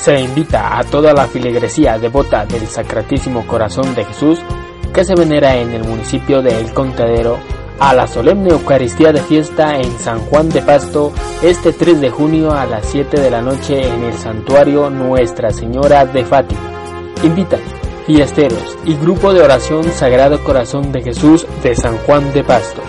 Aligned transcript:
Se 0.00 0.18
invita 0.18 0.78
a 0.78 0.84
toda 0.84 1.12
la 1.12 1.26
filigresía 1.26 1.98
devota 1.98 2.46
del 2.46 2.66
Sacratísimo 2.66 3.46
Corazón 3.46 3.94
de 3.94 4.06
Jesús 4.06 4.38
que 4.94 5.04
se 5.04 5.14
venera 5.14 5.58
en 5.58 5.72
el 5.72 5.84
municipio 5.84 6.40
de 6.40 6.58
El 6.58 6.72
Contadero 6.72 7.36
a 7.78 7.92
la 7.92 8.06
solemne 8.06 8.48
Eucaristía 8.48 9.12
de 9.12 9.20
fiesta 9.20 9.76
en 9.76 9.98
San 9.98 10.20
Juan 10.20 10.48
de 10.48 10.62
Pasto 10.62 11.12
este 11.42 11.74
3 11.74 12.00
de 12.00 12.08
junio 12.08 12.50
a 12.50 12.64
las 12.64 12.86
7 12.86 13.20
de 13.20 13.30
la 13.30 13.42
noche 13.42 13.86
en 13.86 14.04
el 14.04 14.14
santuario 14.14 14.88
Nuestra 14.88 15.50
Señora 15.50 16.06
de 16.06 16.24
Fátima. 16.24 16.62
Invitan 17.22 17.60
fiesteros 18.06 18.78
y 18.86 18.94
grupo 18.94 19.34
de 19.34 19.42
oración 19.42 19.84
Sagrado 19.84 20.42
Corazón 20.42 20.92
de 20.92 21.02
Jesús 21.02 21.46
de 21.62 21.76
San 21.76 21.98
Juan 21.98 22.32
de 22.32 22.42
Pasto. 22.42 22.80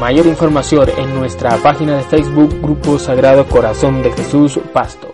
Mayor 0.00 0.26
información 0.26 0.88
en 0.98 1.14
nuestra 1.14 1.56
página 1.58 1.96
de 1.98 2.02
Facebook 2.02 2.60
Grupo 2.60 2.98
Sagrado 2.98 3.46
Corazón 3.46 4.02
de 4.02 4.10
Jesús 4.10 4.58
Pasto. 4.72 5.13